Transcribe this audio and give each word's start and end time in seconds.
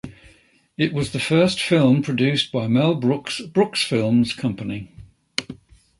It 0.79 0.93
was 0.93 1.11
the 1.11 1.19
first 1.19 1.61
film 1.61 2.01
produced 2.01 2.51
by 2.51 2.67
Mel 2.67 2.95
Brooks' 2.95 3.37
Brooksfilms 3.39 4.35
company. 4.35 4.91